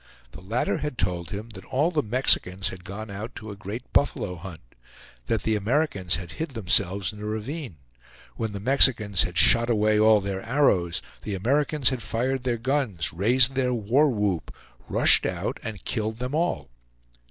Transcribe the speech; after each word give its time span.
The 0.31 0.41
latter 0.41 0.79
had 0.79 0.97
told 0.97 1.29
him 1.29 1.49
that 1.49 1.63
all 1.65 1.91
the 1.91 2.01
Mexicans 2.01 2.69
had 2.69 2.83
gone 2.83 3.11
out 3.11 3.35
to 3.35 3.51
a 3.51 3.55
great 3.55 3.93
buffalo 3.93 4.35
hunt. 4.35 4.61
That 5.27 5.43
the 5.43 5.55
Americans 5.55 6.15
had 6.15 6.31
hid 6.31 6.55
themselves 6.55 7.13
in 7.13 7.19
a 7.19 7.25
ravine. 7.25 7.77
When 8.35 8.51
the 8.51 8.59
Mexicans 8.59 9.21
had 9.21 9.37
shot 9.37 9.69
away 9.69 9.99
all 9.99 10.19
their 10.19 10.41
arrows, 10.41 11.03
the 11.21 11.35
Americans 11.35 11.89
had 11.89 12.01
fired 12.01 12.45
their 12.45 12.57
guns, 12.57 13.13
raised 13.13 13.53
their 13.53 13.75
war 13.75 14.09
whoop, 14.09 14.51
rushed 14.89 15.27
out, 15.27 15.59
and 15.61 15.85
killed 15.85 16.17
them 16.17 16.33
all. 16.33 16.71